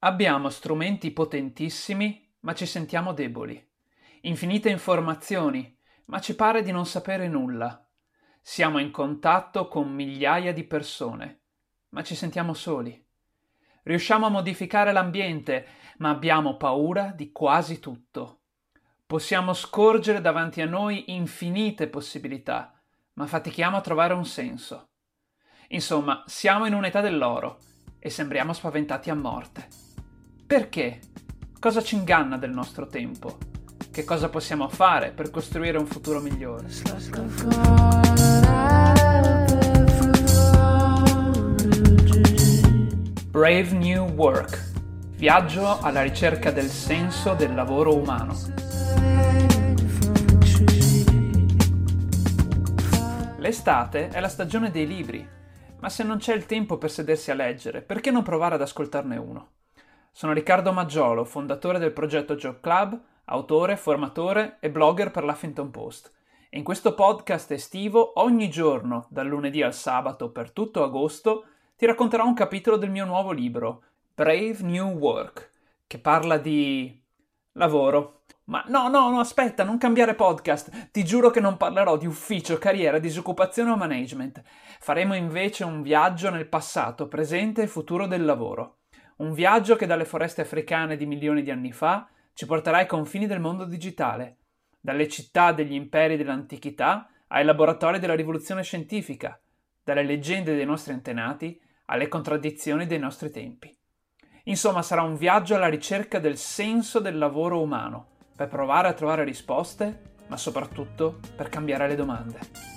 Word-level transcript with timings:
Abbiamo 0.00 0.48
strumenti 0.48 1.10
potentissimi, 1.10 2.32
ma 2.40 2.54
ci 2.54 2.66
sentiamo 2.66 3.12
deboli. 3.12 3.60
Infinite 4.22 4.68
informazioni, 4.68 5.76
ma 6.06 6.20
ci 6.20 6.36
pare 6.36 6.62
di 6.62 6.70
non 6.70 6.86
sapere 6.86 7.26
nulla. 7.26 7.84
Siamo 8.40 8.78
in 8.78 8.92
contatto 8.92 9.66
con 9.66 9.92
migliaia 9.92 10.52
di 10.52 10.62
persone, 10.62 11.40
ma 11.88 12.04
ci 12.04 12.14
sentiamo 12.14 12.54
soli. 12.54 13.04
Riusciamo 13.82 14.26
a 14.26 14.30
modificare 14.30 14.92
l'ambiente, 14.92 15.66
ma 15.98 16.10
abbiamo 16.10 16.56
paura 16.56 17.10
di 17.12 17.32
quasi 17.32 17.80
tutto. 17.80 18.42
Possiamo 19.04 19.52
scorgere 19.52 20.20
davanti 20.20 20.60
a 20.60 20.66
noi 20.66 21.12
infinite 21.12 21.88
possibilità, 21.88 22.80
ma 23.14 23.26
fatichiamo 23.26 23.76
a 23.76 23.80
trovare 23.80 24.14
un 24.14 24.24
senso. 24.24 24.90
Insomma, 25.70 26.22
siamo 26.26 26.66
in 26.66 26.74
un'età 26.74 27.00
dell'oro 27.00 27.58
e 27.98 28.10
sembriamo 28.10 28.52
spaventati 28.52 29.10
a 29.10 29.14
morte. 29.14 29.87
Perché? 30.48 31.00
Cosa 31.60 31.82
ci 31.82 31.94
inganna 31.94 32.38
del 32.38 32.52
nostro 32.52 32.86
tempo? 32.86 33.36
Che 33.90 34.02
cosa 34.02 34.30
possiamo 34.30 34.70
fare 34.70 35.10
per 35.10 35.30
costruire 35.30 35.76
un 35.76 35.84
futuro 35.84 36.20
migliore? 36.20 36.68
Brave 43.28 43.72
New 43.72 44.08
Work. 44.14 44.70
Viaggio 45.16 45.80
alla 45.80 46.00
ricerca 46.00 46.50
del 46.50 46.70
senso 46.70 47.34
del 47.34 47.54
lavoro 47.54 47.94
umano. 47.94 48.34
L'estate 53.36 54.08
è 54.08 54.18
la 54.18 54.28
stagione 54.28 54.70
dei 54.70 54.86
libri, 54.86 55.28
ma 55.80 55.90
se 55.90 56.02
non 56.04 56.16
c'è 56.16 56.34
il 56.34 56.46
tempo 56.46 56.78
per 56.78 56.90
sedersi 56.90 57.30
a 57.30 57.34
leggere, 57.34 57.82
perché 57.82 58.10
non 58.10 58.22
provare 58.22 58.54
ad 58.54 58.62
ascoltarne 58.62 59.18
uno? 59.18 59.48
Sono 60.12 60.32
Riccardo 60.32 60.72
Maggiolo, 60.72 61.24
fondatore 61.24 61.78
del 61.78 61.92
progetto 61.92 62.34
Job 62.34 62.60
Club, 62.60 63.00
autore, 63.26 63.76
formatore 63.76 64.56
e 64.60 64.70
blogger 64.70 65.10
per 65.10 65.24
l'Huffington 65.24 65.70
Post. 65.70 66.12
E 66.50 66.58
in 66.58 66.64
questo 66.64 66.94
podcast 66.94 67.50
estivo, 67.52 68.20
ogni 68.20 68.48
giorno, 68.48 69.06
dal 69.10 69.26
lunedì 69.26 69.62
al 69.62 69.74
sabato 69.74 70.30
per 70.30 70.50
tutto 70.50 70.82
agosto, 70.82 71.44
ti 71.76 71.86
racconterò 71.86 72.24
un 72.24 72.34
capitolo 72.34 72.76
del 72.76 72.90
mio 72.90 73.04
nuovo 73.04 73.30
libro, 73.32 73.82
Brave 74.14 74.56
New 74.62 74.96
Work, 74.96 75.50
che 75.86 75.98
parla 75.98 76.38
di 76.38 77.00
lavoro. 77.52 78.22
Ma 78.44 78.64
no, 78.68 78.88
no, 78.88 79.10
no, 79.10 79.20
aspetta, 79.20 79.62
non 79.62 79.76
cambiare 79.76 80.14
podcast. 80.14 80.90
Ti 80.90 81.04
giuro 81.04 81.28
che 81.30 81.40
non 81.40 81.58
parlerò 81.58 81.98
di 81.98 82.06
ufficio, 82.06 82.56
carriera, 82.56 82.98
disoccupazione 82.98 83.70
o 83.70 83.76
management. 83.76 84.42
Faremo 84.80 85.14
invece 85.14 85.64
un 85.64 85.82
viaggio 85.82 86.30
nel 86.30 86.48
passato, 86.48 87.08
presente 87.08 87.62
e 87.62 87.66
futuro 87.66 88.06
del 88.06 88.24
lavoro. 88.24 88.77
Un 89.18 89.32
viaggio 89.32 89.74
che 89.74 89.86
dalle 89.86 90.04
foreste 90.04 90.42
africane 90.42 90.96
di 90.96 91.04
milioni 91.04 91.42
di 91.42 91.50
anni 91.50 91.72
fa 91.72 92.08
ci 92.34 92.46
porterà 92.46 92.78
ai 92.78 92.86
confini 92.86 93.26
del 93.26 93.40
mondo 93.40 93.64
digitale, 93.64 94.36
dalle 94.80 95.08
città 95.08 95.50
degli 95.50 95.72
imperi 95.72 96.16
dell'antichità 96.16 97.10
ai 97.26 97.44
laboratori 97.44 97.98
della 97.98 98.14
rivoluzione 98.14 98.62
scientifica, 98.62 99.40
dalle 99.82 100.04
leggende 100.04 100.54
dei 100.54 100.64
nostri 100.64 100.92
antenati 100.92 101.60
alle 101.86 102.06
contraddizioni 102.06 102.86
dei 102.86 103.00
nostri 103.00 103.32
tempi. 103.32 103.76
Insomma, 104.44 104.82
sarà 104.82 105.02
un 105.02 105.16
viaggio 105.16 105.56
alla 105.56 105.68
ricerca 105.68 106.20
del 106.20 106.36
senso 106.36 107.00
del 107.00 107.18
lavoro 107.18 107.60
umano, 107.60 108.06
per 108.36 108.46
provare 108.46 108.86
a 108.86 108.92
trovare 108.92 109.24
risposte, 109.24 110.14
ma 110.28 110.36
soprattutto 110.36 111.18
per 111.34 111.48
cambiare 111.48 111.88
le 111.88 111.96
domande. 111.96 112.67